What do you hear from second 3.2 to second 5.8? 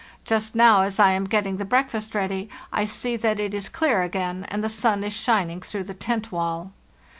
it is clear again, and the sun is shining